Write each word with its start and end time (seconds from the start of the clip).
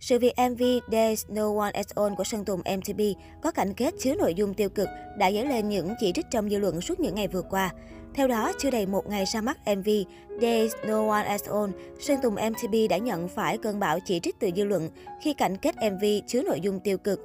Sự 0.00 0.18
việc 0.18 0.32
MV 0.50 0.62
There's 0.92 1.24
No 1.28 1.60
One 1.60 1.70
At 1.70 1.86
All 1.94 2.14
của 2.14 2.24
Sơn 2.24 2.44
Tùng 2.44 2.60
MTP 2.60 3.00
có 3.42 3.50
cảnh 3.50 3.74
kết 3.74 3.94
chứa 4.00 4.14
nội 4.14 4.34
dung 4.34 4.54
tiêu 4.54 4.68
cực 4.68 4.88
đã 5.18 5.32
dấy 5.32 5.46
lên 5.46 5.68
những 5.68 5.94
chỉ 6.00 6.12
trích 6.12 6.26
trong 6.30 6.50
dư 6.50 6.58
luận 6.58 6.80
suốt 6.80 7.00
những 7.00 7.14
ngày 7.14 7.28
vừa 7.28 7.42
qua. 7.42 7.70
Theo 8.14 8.28
đó, 8.28 8.52
chưa 8.58 8.70
đầy 8.70 8.86
một 8.86 9.08
ngày 9.08 9.24
ra 9.24 9.40
mắt 9.40 9.58
MV 9.76 9.88
There's 10.40 10.68
No 10.86 11.08
One 11.08 11.22
At 11.22 11.40
All, 11.44 11.70
Sơn 12.00 12.18
Tùng 12.22 12.34
MTP 12.34 12.90
đã 12.90 12.96
nhận 12.96 13.28
phải 13.28 13.58
cơn 13.58 13.80
bão 13.80 13.98
chỉ 14.06 14.20
trích 14.20 14.38
từ 14.38 14.50
dư 14.56 14.64
luận 14.64 14.90
khi 15.22 15.32
cảnh 15.32 15.56
kết 15.56 15.74
MV 15.92 16.04
chứa 16.26 16.42
nội 16.42 16.60
dung 16.60 16.80
tiêu 16.80 16.98
cực. 16.98 17.20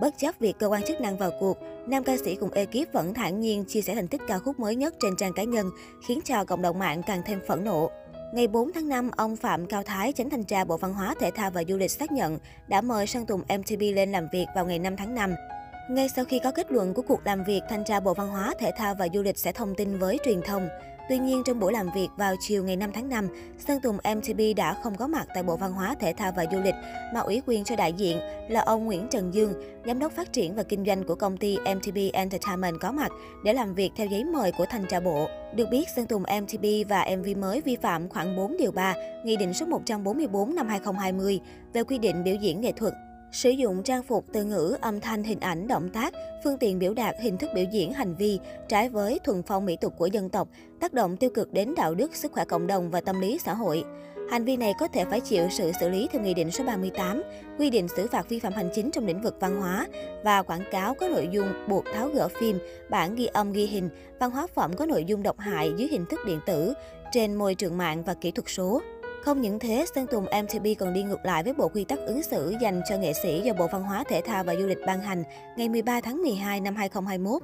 Bất 0.00 0.14
chấp 0.18 0.34
việc 0.38 0.58
cơ 0.58 0.66
quan 0.66 0.82
chức 0.82 1.00
năng 1.00 1.18
vào 1.18 1.30
cuộc, 1.40 1.58
nam 1.86 2.04
ca 2.04 2.16
sĩ 2.16 2.34
cùng 2.34 2.50
ekip 2.50 2.92
vẫn 2.92 3.14
thản 3.14 3.40
nhiên 3.40 3.64
chia 3.68 3.80
sẻ 3.80 3.94
thành 3.94 4.08
tích 4.08 4.20
ca 4.28 4.38
khúc 4.38 4.60
mới 4.60 4.76
nhất 4.76 4.94
trên 5.00 5.16
trang 5.16 5.32
cá 5.32 5.44
nhân, 5.44 5.70
khiến 6.06 6.20
cho 6.24 6.44
cộng 6.44 6.62
đồng 6.62 6.78
mạng 6.78 7.02
càng 7.06 7.22
thêm 7.26 7.40
phẫn 7.48 7.64
nộ. 7.64 7.90
Ngày 8.32 8.46
4 8.48 8.72
tháng 8.72 8.88
5, 8.88 9.10
ông 9.16 9.36
Phạm 9.36 9.66
Cao 9.66 9.82
Thái, 9.82 10.12
chánh 10.12 10.30
thanh 10.30 10.44
tra 10.44 10.64
Bộ 10.64 10.76
Văn 10.76 10.94
hóa, 10.94 11.14
Thể 11.20 11.30
thao 11.30 11.50
và 11.50 11.62
Du 11.68 11.76
lịch 11.76 11.90
xác 11.90 12.12
nhận 12.12 12.38
đã 12.68 12.80
mời 12.80 13.06
Sơn 13.06 13.26
Tùng 13.26 13.40
MTV 13.40 13.82
lên 13.94 14.12
làm 14.12 14.28
việc 14.32 14.46
vào 14.54 14.66
ngày 14.66 14.78
5 14.78 14.96
tháng 14.96 15.14
5. 15.14 15.34
Ngay 15.90 16.08
sau 16.08 16.24
khi 16.24 16.40
có 16.44 16.52
kết 16.52 16.72
luận 16.72 16.94
của 16.94 17.02
cuộc 17.02 17.20
làm 17.24 17.44
việc, 17.44 17.60
Thanh 17.68 17.84
tra 17.84 18.00
Bộ 18.00 18.14
Văn 18.14 18.28
hóa, 18.28 18.54
Thể 18.58 18.70
thao 18.76 18.94
và 18.94 19.08
Du 19.14 19.22
lịch 19.22 19.38
sẽ 19.38 19.52
thông 19.52 19.74
tin 19.74 19.98
với 19.98 20.18
truyền 20.24 20.42
thông. 20.42 20.68
Tuy 21.08 21.18
nhiên, 21.18 21.42
trong 21.44 21.60
buổi 21.60 21.72
làm 21.72 21.86
việc 21.94 22.08
vào 22.16 22.34
chiều 22.40 22.64
ngày 22.64 22.76
5 22.76 22.92
tháng 22.92 23.08
5, 23.08 23.28
Sơn 23.58 23.80
Tùng 23.80 23.96
MTB 23.96 24.40
đã 24.56 24.74
không 24.82 24.96
có 24.96 25.06
mặt 25.06 25.26
tại 25.34 25.42
Bộ 25.42 25.56
Văn 25.56 25.72
hóa, 25.72 25.94
Thể 26.00 26.12
thao 26.12 26.32
và 26.36 26.44
Du 26.52 26.58
lịch, 26.58 26.74
mà 27.14 27.20
ủy 27.20 27.42
quyền 27.46 27.64
cho 27.64 27.76
đại 27.76 27.92
diện 27.92 28.18
là 28.48 28.60
ông 28.60 28.84
Nguyễn 28.84 29.06
Trần 29.10 29.34
Dương, 29.34 29.52
giám 29.86 29.98
đốc 29.98 30.12
phát 30.12 30.32
triển 30.32 30.54
và 30.54 30.62
kinh 30.62 30.84
doanh 30.84 31.04
của 31.04 31.14
công 31.14 31.36
ty 31.36 31.58
MTB 31.58 31.98
Entertainment 32.12 32.80
có 32.80 32.92
mặt 32.92 33.12
để 33.44 33.52
làm 33.52 33.74
việc 33.74 33.90
theo 33.96 34.06
giấy 34.06 34.24
mời 34.24 34.52
của 34.52 34.66
thanh 34.70 34.84
tra 34.86 35.00
bộ. 35.00 35.26
Được 35.54 35.68
biết, 35.70 35.84
Sơn 35.96 36.06
Tùng 36.06 36.22
MTB 36.22 36.64
và 36.88 37.06
MV 37.16 37.38
mới 37.38 37.60
vi 37.60 37.76
phạm 37.76 38.08
khoảng 38.08 38.36
4 38.36 38.56
điều 38.56 38.72
3, 38.72 38.94
Nghị 39.24 39.36
định 39.36 39.54
số 39.54 39.66
144 39.66 40.54
năm 40.54 40.68
2020 40.68 41.40
về 41.72 41.82
quy 41.82 41.98
định 41.98 42.24
biểu 42.24 42.34
diễn 42.34 42.60
nghệ 42.60 42.72
thuật 42.72 42.94
Sử 43.32 43.50
dụng 43.50 43.82
trang 43.82 44.02
phục, 44.02 44.24
từ 44.32 44.44
ngữ, 44.44 44.76
âm 44.80 45.00
thanh, 45.00 45.22
hình 45.22 45.40
ảnh, 45.40 45.68
động 45.68 45.88
tác, 45.88 46.14
phương 46.44 46.58
tiện 46.58 46.78
biểu 46.78 46.94
đạt, 46.94 47.14
hình 47.20 47.38
thức 47.38 47.50
biểu 47.54 47.64
diễn, 47.72 47.92
hành 47.92 48.14
vi 48.14 48.38
trái 48.68 48.88
với 48.88 49.18
thuần 49.24 49.42
phong 49.42 49.66
mỹ 49.66 49.76
tục 49.80 49.94
của 49.98 50.06
dân 50.06 50.28
tộc, 50.28 50.48
tác 50.80 50.92
động 50.92 51.16
tiêu 51.16 51.30
cực 51.30 51.52
đến 51.52 51.74
đạo 51.76 51.94
đức, 51.94 52.14
sức 52.14 52.32
khỏe 52.32 52.44
cộng 52.44 52.66
đồng 52.66 52.90
và 52.90 53.00
tâm 53.00 53.20
lý 53.20 53.38
xã 53.44 53.54
hội. 53.54 53.84
Hành 54.30 54.44
vi 54.44 54.56
này 54.56 54.72
có 54.78 54.88
thể 54.88 55.04
phải 55.04 55.20
chịu 55.20 55.48
sự 55.50 55.72
xử 55.80 55.88
lý 55.88 56.08
theo 56.12 56.22
Nghị 56.22 56.34
định 56.34 56.50
số 56.50 56.64
38, 56.64 57.22
quy 57.58 57.70
định 57.70 57.88
xử 57.88 58.06
phạt 58.06 58.28
vi 58.28 58.38
phạm 58.38 58.52
hành 58.52 58.70
chính 58.74 58.90
trong 58.90 59.06
lĩnh 59.06 59.22
vực 59.22 59.36
văn 59.40 59.60
hóa 59.60 59.86
và 60.24 60.42
quảng 60.42 60.64
cáo 60.70 60.94
có 60.94 61.08
nội 61.08 61.28
dung 61.32 61.52
buộc 61.68 61.84
tháo 61.94 62.08
gỡ 62.08 62.28
phim, 62.28 62.58
bản 62.90 63.14
ghi 63.14 63.26
âm 63.26 63.52
ghi 63.52 63.66
hình, 63.66 63.88
văn 64.20 64.30
hóa 64.30 64.46
phẩm 64.54 64.76
có 64.76 64.86
nội 64.86 65.04
dung 65.04 65.22
độc 65.22 65.38
hại 65.38 65.72
dưới 65.76 65.88
hình 65.88 66.06
thức 66.06 66.20
điện 66.26 66.40
tử 66.46 66.74
trên 67.12 67.34
môi 67.34 67.54
trường 67.54 67.78
mạng 67.78 68.02
và 68.04 68.14
kỹ 68.14 68.30
thuật 68.30 68.48
số. 68.48 68.80
Không 69.22 69.40
những 69.40 69.58
thế, 69.58 69.84
Sơn 69.94 70.06
Tùng 70.06 70.24
mtb 70.24 70.66
còn 70.78 70.92
đi 70.92 71.02
ngược 71.02 71.24
lại 71.24 71.42
với 71.42 71.52
bộ 71.52 71.68
quy 71.68 71.84
tắc 71.84 71.98
ứng 71.98 72.22
xử 72.22 72.54
dành 72.60 72.80
cho 72.88 72.96
nghệ 72.96 73.12
sĩ 73.12 73.40
do 73.40 73.52
Bộ 73.52 73.66
Văn 73.72 73.82
hóa 73.82 74.04
Thể 74.08 74.20
thao 74.20 74.44
và 74.44 74.56
Du 74.56 74.66
lịch 74.66 74.78
ban 74.86 75.00
hành 75.00 75.22
ngày 75.56 75.68
13 75.68 76.00
tháng 76.00 76.22
12 76.22 76.60
năm 76.60 76.76
2021. 76.76 77.42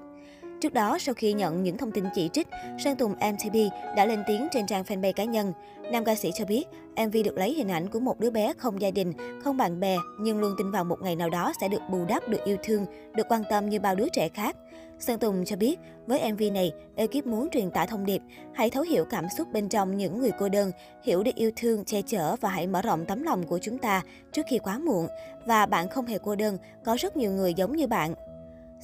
Trước 0.65 0.75
đó, 0.75 0.99
sau 0.99 1.15
khi 1.15 1.33
nhận 1.33 1.63
những 1.63 1.79
thông 1.79 1.93
tin 1.93 2.05
chỉ 2.15 2.29
trích, 2.33 2.49
Sơn 2.79 2.97
Tùng 2.97 3.13
MTP 3.13 3.55
đã 3.97 4.07
lên 4.07 4.23
tiếng 4.27 4.49
trên 4.53 4.67
trang 4.67 4.83
fanpage 4.83 5.13
cá 5.13 5.25
nhân. 5.25 5.53
Nam 5.93 6.05
ca 6.05 6.15
sĩ 6.15 6.31
cho 6.35 6.45
biết, 6.45 6.65
MV 7.07 7.17
được 7.25 7.39
lấy 7.39 7.55
hình 7.55 7.69
ảnh 7.69 7.89
của 7.89 8.01
một 8.01 8.21
đứa 8.21 8.31
bé 8.31 8.53
không 8.59 8.81
gia 8.81 8.91
đình, 8.91 9.13
không 9.43 9.57
bạn 9.57 9.81
bè, 9.81 9.97
nhưng 10.21 10.41
luôn 10.41 10.55
tin 10.59 10.71
vào 10.71 10.85
một 10.85 11.03
ngày 11.03 11.17
nào 11.17 11.31
đó 11.31 11.53
sẽ 11.61 11.69
được 11.69 11.81
bù 11.91 12.05
đắp, 12.05 12.29
được 12.29 12.45
yêu 12.45 12.57
thương, 12.65 12.87
được 13.15 13.27
quan 13.29 13.43
tâm 13.51 13.69
như 13.69 13.81
bao 13.81 13.95
đứa 13.95 14.09
trẻ 14.13 14.29
khác. 14.29 14.57
Sơn 14.99 15.19
Tùng 15.19 15.45
cho 15.45 15.57
biết, 15.57 15.79
với 16.07 16.33
MV 16.33 16.43
này, 16.53 16.73
ekip 16.97 17.27
muốn 17.27 17.49
truyền 17.51 17.71
tải 17.71 17.87
thông 17.87 18.07
điệp, 18.07 18.23
hãy 18.53 18.71
thấu 18.71 18.83
hiểu 18.83 19.05
cảm 19.05 19.27
xúc 19.39 19.49
bên 19.53 19.69
trong 19.69 19.97
những 19.97 20.19
người 20.19 20.31
cô 20.39 20.49
đơn, 20.49 20.71
hiểu 21.03 21.23
được 21.23 21.35
yêu 21.35 21.51
thương, 21.57 21.85
che 21.85 22.03
chở 22.03 22.37
và 22.41 22.49
hãy 22.49 22.67
mở 22.67 22.83
rộng 22.83 23.05
tấm 23.05 23.23
lòng 23.23 23.47
của 23.47 23.59
chúng 23.59 23.79
ta 23.79 24.03
trước 24.33 24.47
khi 24.49 24.59
quá 24.59 24.79
muộn. 24.79 25.07
Và 25.47 25.67
bạn 25.67 25.89
không 25.89 26.07
hề 26.07 26.19
cô 26.19 26.35
đơn, 26.35 26.59
có 26.85 26.97
rất 27.01 27.17
nhiều 27.17 27.31
người 27.31 27.55
giống 27.55 27.77
như 27.77 27.87
bạn. 27.87 28.15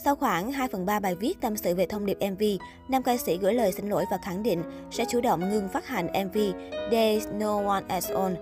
Sau 0.05 0.17
khoảng 0.17 0.53
2 0.53 0.69
phần 0.69 0.87
3 0.87 1.01
bài 1.01 1.15
viết 1.15 1.41
tâm 1.41 1.56
sự 1.56 1.75
về 1.75 1.87
thông 1.87 2.06
điệp 2.06 2.19
MV, 2.31 2.43
nam 2.89 3.03
ca 3.03 3.17
sĩ 3.17 3.39
gửi 3.39 3.55
lời 3.55 3.72
xin 3.72 3.88
lỗi 3.88 4.05
và 4.11 4.19
khẳng 4.22 4.43
định 4.43 4.62
sẽ 4.91 5.05
chủ 5.09 5.21
động 5.21 5.50
ngừng 5.50 5.69
phát 5.69 5.87
hành 5.87 6.06
MV 6.06 6.38
There's 6.91 7.38
No 7.38 7.66
One 7.66 7.84
As 7.88 8.10
On. 8.10 8.34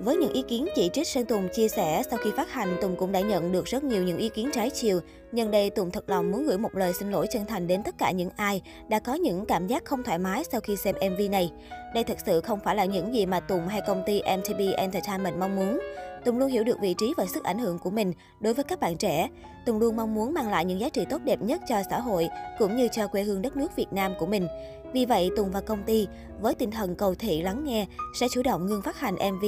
Với 0.00 0.16
những 0.16 0.32
ý 0.32 0.42
kiến 0.48 0.66
chỉ 0.74 0.90
trích, 0.92 1.08
Sơn 1.08 1.24
Tùng 1.24 1.48
chia 1.52 1.68
sẻ 1.68 2.02
sau 2.10 2.18
khi 2.24 2.30
phát 2.36 2.52
hành, 2.52 2.76
Tùng 2.80 2.96
cũng 2.96 3.12
đã 3.12 3.20
nhận 3.20 3.52
được 3.52 3.64
rất 3.64 3.84
nhiều 3.84 4.02
những 4.02 4.18
ý 4.18 4.28
kiến 4.28 4.50
trái 4.52 4.70
chiều. 4.70 5.00
Nhân 5.32 5.50
đây, 5.50 5.70
Tùng 5.70 5.90
thật 5.90 6.10
lòng 6.10 6.30
muốn 6.30 6.46
gửi 6.46 6.58
một 6.58 6.74
lời 6.74 6.92
xin 6.92 7.10
lỗi 7.10 7.26
chân 7.30 7.46
thành 7.46 7.66
đến 7.66 7.82
tất 7.82 7.94
cả 7.98 8.10
những 8.10 8.30
ai 8.36 8.62
đã 8.88 8.98
có 8.98 9.14
những 9.14 9.46
cảm 9.46 9.66
giác 9.66 9.84
không 9.84 10.02
thoải 10.02 10.18
mái 10.18 10.44
sau 10.52 10.60
khi 10.60 10.76
xem 10.76 10.94
MV 10.94 11.30
này. 11.30 11.52
Đây 11.94 12.04
thật 12.04 12.16
sự 12.26 12.40
không 12.40 12.60
phải 12.64 12.76
là 12.76 12.84
những 12.84 13.14
gì 13.14 13.26
mà 13.26 13.40
Tùng 13.40 13.68
hay 13.68 13.80
công 13.86 14.02
ty 14.06 14.22
MTB 14.38 14.60
Entertainment 14.76 15.38
mong 15.38 15.56
muốn. 15.56 15.78
Tùng 16.24 16.38
luôn 16.38 16.48
hiểu 16.48 16.64
được 16.64 16.80
vị 16.80 16.94
trí 16.98 17.14
và 17.16 17.26
sức 17.26 17.44
ảnh 17.44 17.58
hưởng 17.58 17.78
của 17.78 17.90
mình 17.90 18.12
đối 18.40 18.54
với 18.54 18.64
các 18.64 18.80
bạn 18.80 18.96
trẻ. 18.96 19.28
Tùng 19.66 19.78
luôn 19.78 19.96
mong 19.96 20.14
muốn 20.14 20.34
mang 20.34 20.48
lại 20.48 20.64
những 20.64 20.80
giá 20.80 20.88
trị 20.88 21.04
tốt 21.10 21.20
đẹp 21.24 21.42
nhất 21.42 21.60
cho 21.68 21.82
xã 21.90 22.00
hội 22.00 22.28
cũng 22.58 22.76
như 22.76 22.88
cho 22.88 23.06
quê 23.06 23.22
hương 23.22 23.42
đất 23.42 23.56
nước 23.56 23.76
Việt 23.76 23.92
Nam 23.92 24.12
của 24.18 24.26
mình. 24.26 24.48
Vì 24.92 25.04
vậy, 25.04 25.30
Tùng 25.36 25.50
và 25.50 25.60
công 25.60 25.82
ty, 25.82 26.08
với 26.40 26.54
tinh 26.54 26.70
thần 26.70 26.94
cầu 26.94 27.14
thị 27.14 27.42
lắng 27.42 27.64
nghe, 27.64 27.86
sẽ 28.20 28.26
chủ 28.32 28.42
động 28.42 28.66
ngưng 28.66 28.82
phát 28.82 29.00
hành 29.00 29.14
MV 29.14 29.44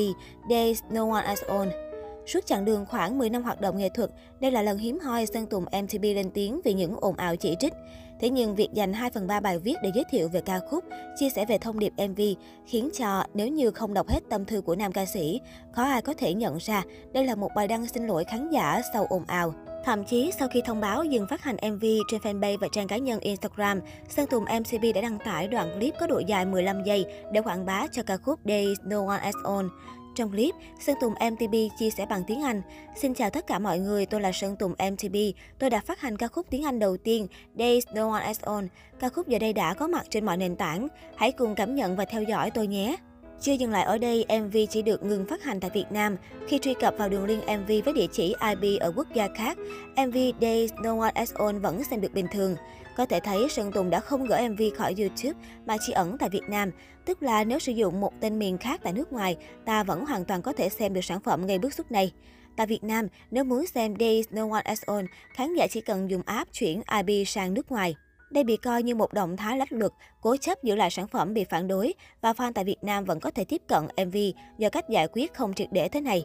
There's 0.48 0.74
No 0.90 1.10
One 1.10 1.24
as 1.24 1.42
own 1.42 1.93
Suốt 2.26 2.46
chặng 2.46 2.64
đường 2.64 2.86
khoảng 2.86 3.18
10 3.18 3.30
năm 3.30 3.42
hoạt 3.42 3.60
động 3.60 3.78
nghệ 3.78 3.88
thuật, 3.88 4.10
đây 4.40 4.50
là 4.50 4.62
lần 4.62 4.78
hiếm 4.78 4.98
hoi 4.98 5.26
Sơn 5.26 5.46
Tùng 5.46 5.64
MTP 5.82 6.02
lên 6.02 6.30
tiếng 6.30 6.60
vì 6.64 6.72
những 6.72 6.96
ồn 7.00 7.16
ào 7.16 7.36
chỉ 7.36 7.56
trích. 7.60 7.72
Thế 8.20 8.30
nhưng 8.30 8.54
việc 8.54 8.68
dành 8.72 8.92
2 8.92 9.10
phần 9.10 9.26
3 9.26 9.40
bài 9.40 9.58
viết 9.58 9.74
để 9.82 9.90
giới 9.94 10.04
thiệu 10.10 10.28
về 10.28 10.40
ca 10.40 10.60
khúc, 10.70 10.84
chia 11.16 11.30
sẻ 11.30 11.44
về 11.48 11.58
thông 11.58 11.78
điệp 11.78 11.92
MV 12.08 12.20
khiến 12.66 12.90
cho 12.98 13.24
nếu 13.34 13.48
như 13.48 13.70
không 13.70 13.94
đọc 13.94 14.08
hết 14.08 14.20
tâm 14.30 14.44
thư 14.44 14.60
của 14.60 14.76
nam 14.76 14.92
ca 14.92 15.06
sĩ, 15.06 15.40
khó 15.72 15.82
ai 15.82 16.02
có 16.02 16.14
thể 16.14 16.34
nhận 16.34 16.56
ra 16.60 16.82
đây 17.12 17.24
là 17.24 17.34
một 17.34 17.50
bài 17.56 17.68
đăng 17.68 17.86
xin 17.86 18.06
lỗi 18.06 18.24
khán 18.24 18.50
giả 18.50 18.82
sau 18.92 19.06
ồn 19.10 19.24
ào. 19.26 19.54
Thậm 19.84 20.04
chí, 20.04 20.30
sau 20.38 20.48
khi 20.48 20.62
thông 20.64 20.80
báo 20.80 21.04
dừng 21.04 21.26
phát 21.30 21.42
hành 21.42 21.56
MV 21.72 21.84
trên 22.10 22.20
fanpage 22.20 22.58
và 22.58 22.68
trang 22.72 22.88
cá 22.88 22.96
nhân 22.96 23.20
Instagram, 23.20 23.80
Sơn 24.08 24.26
Tùng 24.30 24.44
MCB 24.44 24.84
đã 24.94 25.00
đăng 25.00 25.18
tải 25.18 25.48
đoạn 25.48 25.78
clip 25.78 25.94
có 26.00 26.06
độ 26.06 26.18
dài 26.18 26.46
15 26.46 26.84
giây 26.84 27.04
để 27.32 27.40
quảng 27.40 27.66
bá 27.66 27.86
cho 27.92 28.02
ca 28.02 28.16
khúc 28.16 28.40
Days 28.44 28.78
No 28.84 29.06
One 29.06 29.18
As 29.18 29.34
On. 29.44 29.68
Trong 30.14 30.30
clip, 30.30 30.54
Sơn 30.80 30.96
Tùng 31.00 31.14
MTB 31.32 31.54
chia 31.78 31.90
sẻ 31.90 32.06
bằng 32.06 32.24
tiếng 32.26 32.42
Anh. 32.42 32.62
Xin 32.96 33.14
chào 33.14 33.30
tất 33.30 33.46
cả 33.46 33.58
mọi 33.58 33.78
người, 33.78 34.06
tôi 34.06 34.20
là 34.20 34.32
Sơn 34.32 34.56
Tùng 34.56 34.72
MTB. 34.72 35.16
Tôi 35.58 35.70
đã 35.70 35.80
phát 35.80 36.00
hành 36.00 36.16
ca 36.16 36.28
khúc 36.28 36.46
tiếng 36.50 36.64
Anh 36.64 36.78
đầu 36.78 36.96
tiên, 36.96 37.26
Days 37.58 37.84
No 37.94 38.10
One 38.10 38.24
Else 38.24 38.40
On. 38.44 38.68
Ca 39.00 39.08
khúc 39.08 39.28
giờ 39.28 39.38
đây 39.38 39.52
đã 39.52 39.74
có 39.74 39.86
mặt 39.86 40.06
trên 40.10 40.26
mọi 40.26 40.36
nền 40.36 40.56
tảng. 40.56 40.88
Hãy 41.16 41.32
cùng 41.32 41.54
cảm 41.54 41.74
nhận 41.74 41.96
và 41.96 42.04
theo 42.04 42.22
dõi 42.22 42.50
tôi 42.50 42.66
nhé. 42.66 42.96
Chưa 43.40 43.52
dừng 43.52 43.70
lại 43.70 43.84
ở 43.84 43.98
đây, 43.98 44.24
MV 44.40 44.56
chỉ 44.70 44.82
được 44.82 45.02
ngừng 45.02 45.26
phát 45.26 45.42
hành 45.42 45.60
tại 45.60 45.70
Việt 45.74 45.84
Nam. 45.90 46.16
Khi 46.48 46.58
truy 46.58 46.74
cập 46.74 46.94
vào 46.98 47.08
đường 47.08 47.24
link 47.24 47.42
MV 47.42 47.72
với 47.84 47.94
địa 47.94 48.06
chỉ 48.12 48.34
IP 48.50 48.80
ở 48.80 48.92
quốc 48.96 49.06
gia 49.14 49.28
khác, 49.34 49.58
MV 50.06 50.16
Days 50.40 50.72
No 50.82 51.00
One 51.00 51.12
As 51.14 51.34
On 51.34 51.60
vẫn 51.60 51.84
xem 51.84 52.00
được 52.00 52.14
bình 52.14 52.26
thường. 52.32 52.56
Có 52.96 53.06
thể 53.06 53.20
thấy 53.20 53.48
Sơn 53.48 53.72
Tùng 53.72 53.90
đã 53.90 54.00
không 54.00 54.26
gỡ 54.26 54.48
MV 54.48 54.62
khỏi 54.76 54.94
YouTube 54.98 55.40
mà 55.66 55.76
chỉ 55.86 55.92
ẩn 55.92 56.18
tại 56.18 56.28
Việt 56.28 56.48
Nam. 56.48 56.70
Tức 57.04 57.22
là 57.22 57.44
nếu 57.44 57.58
sử 57.58 57.72
dụng 57.72 58.00
một 58.00 58.12
tên 58.20 58.38
miền 58.38 58.58
khác 58.58 58.80
tại 58.82 58.92
nước 58.92 59.12
ngoài, 59.12 59.36
ta 59.64 59.82
vẫn 59.82 60.04
hoàn 60.06 60.24
toàn 60.24 60.42
có 60.42 60.52
thể 60.52 60.68
xem 60.68 60.94
được 60.94 61.04
sản 61.04 61.20
phẩm 61.20 61.46
ngay 61.46 61.58
bức 61.58 61.74
xúc 61.74 61.92
này. 61.92 62.12
Tại 62.56 62.66
Việt 62.66 62.84
Nam, 62.84 63.08
nếu 63.30 63.44
muốn 63.44 63.66
xem 63.66 63.94
Days 64.00 64.26
No 64.30 64.50
One 64.50 64.62
As 64.62 64.82
On, 64.86 65.04
khán 65.34 65.54
giả 65.54 65.66
chỉ 65.70 65.80
cần 65.80 66.10
dùng 66.10 66.22
app 66.26 66.52
chuyển 66.52 66.82
IP 67.04 67.28
sang 67.28 67.54
nước 67.54 67.70
ngoài. 67.70 67.94
Đây 68.30 68.44
bị 68.44 68.56
coi 68.56 68.82
như 68.82 68.94
một 68.94 69.12
động 69.12 69.36
thái 69.36 69.58
lách 69.58 69.72
luật, 69.72 69.92
cố 70.20 70.36
chấp 70.36 70.62
giữ 70.62 70.74
lại 70.74 70.90
sản 70.90 71.08
phẩm 71.08 71.34
bị 71.34 71.44
phản 71.44 71.68
đối 71.68 71.94
và 72.20 72.32
fan 72.32 72.52
tại 72.52 72.64
Việt 72.64 72.78
Nam 72.82 73.04
vẫn 73.04 73.20
có 73.20 73.30
thể 73.30 73.44
tiếp 73.44 73.62
cận 73.66 73.84
MV 74.06 74.16
do 74.58 74.68
cách 74.68 74.88
giải 74.88 75.08
quyết 75.12 75.34
không 75.34 75.54
triệt 75.54 75.68
để 75.72 75.88
thế 75.88 76.00
này. 76.00 76.24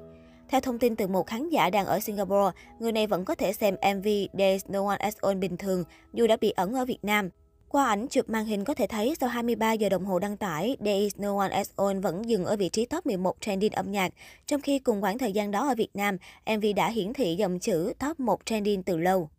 Theo 0.49 0.61
thông 0.61 0.79
tin 0.79 0.95
từ 0.95 1.07
một 1.07 1.27
khán 1.27 1.49
giả 1.49 1.69
đang 1.69 1.85
ở 1.85 1.99
Singapore, 1.99 2.51
người 2.79 2.91
này 2.91 3.07
vẫn 3.07 3.25
có 3.25 3.35
thể 3.35 3.53
xem 3.53 3.75
MV 3.95 4.07
There's 4.33 4.59
No 4.67 4.87
One 4.87 4.97
Else 4.99 5.17
All 5.21 5.37
bình 5.37 5.57
thường 5.57 5.83
dù 6.13 6.27
đã 6.27 6.37
bị 6.41 6.51
ẩn 6.51 6.73
ở 6.73 6.85
Việt 6.85 7.03
Nam. 7.03 7.29
Qua 7.69 7.85
ảnh 7.85 8.07
chụp 8.07 8.29
màn 8.29 8.45
hình 8.45 8.63
có 8.63 8.73
thể 8.73 8.87
thấy 8.87 9.15
sau 9.19 9.29
23 9.29 9.73
giờ 9.73 9.89
đồng 9.89 10.05
hồ 10.05 10.19
đăng 10.19 10.37
tải, 10.37 10.77
There 10.79 10.99
is 10.99 11.17
no 11.17 11.37
one 11.37 11.49
else 11.49 11.71
All 11.75 11.99
vẫn 11.99 12.29
dừng 12.29 12.45
ở 12.45 12.55
vị 12.55 12.69
trí 12.69 12.85
top 12.85 13.05
11 13.05 13.41
trending 13.41 13.71
âm 13.71 13.91
nhạc, 13.91 14.13
trong 14.45 14.61
khi 14.61 14.79
cùng 14.79 15.01
khoảng 15.01 15.17
thời 15.17 15.31
gian 15.31 15.51
đó 15.51 15.67
ở 15.67 15.75
Việt 15.75 15.89
Nam, 15.93 16.17
MV 16.57 16.65
đã 16.75 16.89
hiển 16.89 17.13
thị 17.13 17.35
dòng 17.35 17.59
chữ 17.59 17.93
top 17.99 18.19
1 18.19 18.45
trending 18.45 18.83
từ 18.83 18.97
lâu. 18.97 19.29